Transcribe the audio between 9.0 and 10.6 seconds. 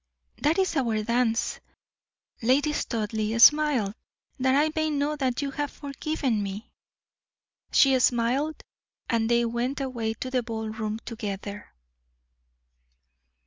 and they went away to the